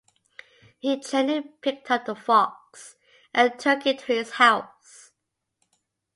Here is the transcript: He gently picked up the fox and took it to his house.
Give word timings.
He 0.79 0.99
gently 0.99 1.41
picked 1.61 1.91
up 1.91 2.05
the 2.07 2.15
fox 2.15 2.95
and 3.35 3.59
took 3.59 3.85
it 3.85 3.99
to 3.99 4.05
his 4.07 4.31
house. 4.31 5.11